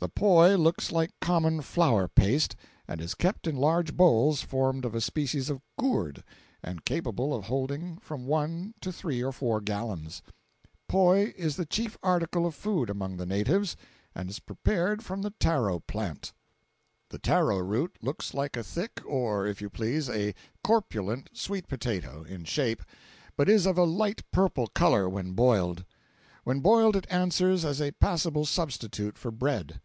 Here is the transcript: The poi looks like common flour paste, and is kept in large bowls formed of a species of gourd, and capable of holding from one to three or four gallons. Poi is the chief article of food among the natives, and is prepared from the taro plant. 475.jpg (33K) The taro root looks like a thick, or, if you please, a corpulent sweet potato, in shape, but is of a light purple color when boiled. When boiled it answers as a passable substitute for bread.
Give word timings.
The 0.00 0.08
poi 0.08 0.54
looks 0.54 0.92
like 0.92 1.10
common 1.20 1.60
flour 1.60 2.06
paste, 2.06 2.54
and 2.86 3.00
is 3.00 3.16
kept 3.16 3.48
in 3.48 3.56
large 3.56 3.96
bowls 3.96 4.42
formed 4.42 4.84
of 4.84 4.94
a 4.94 5.00
species 5.00 5.50
of 5.50 5.60
gourd, 5.76 6.22
and 6.62 6.84
capable 6.84 7.34
of 7.34 7.46
holding 7.46 7.96
from 7.98 8.24
one 8.24 8.74
to 8.80 8.92
three 8.92 9.24
or 9.24 9.32
four 9.32 9.60
gallons. 9.60 10.22
Poi 10.86 11.34
is 11.36 11.56
the 11.56 11.66
chief 11.66 11.98
article 12.00 12.46
of 12.46 12.54
food 12.54 12.90
among 12.90 13.16
the 13.16 13.26
natives, 13.26 13.76
and 14.14 14.30
is 14.30 14.38
prepared 14.38 15.02
from 15.02 15.22
the 15.22 15.30
taro 15.40 15.80
plant. 15.80 16.26
475.jpg 17.10 17.10
(33K) 17.10 17.10
The 17.10 17.18
taro 17.18 17.58
root 17.58 17.98
looks 18.00 18.32
like 18.32 18.56
a 18.56 18.62
thick, 18.62 19.02
or, 19.04 19.48
if 19.48 19.60
you 19.60 19.68
please, 19.68 20.08
a 20.08 20.32
corpulent 20.62 21.28
sweet 21.32 21.66
potato, 21.66 22.22
in 22.22 22.44
shape, 22.44 22.84
but 23.36 23.48
is 23.48 23.66
of 23.66 23.76
a 23.76 23.82
light 23.82 24.22
purple 24.30 24.68
color 24.68 25.08
when 25.08 25.32
boiled. 25.32 25.84
When 26.44 26.60
boiled 26.60 26.94
it 26.96 27.06
answers 27.10 27.64
as 27.64 27.82
a 27.82 27.90
passable 27.90 28.46
substitute 28.46 29.18
for 29.18 29.32
bread. 29.32 29.80